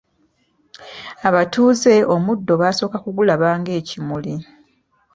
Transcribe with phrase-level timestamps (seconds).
[1.27, 4.33] Abatuuze omuddo baasooka kugulaba nga ekimuli.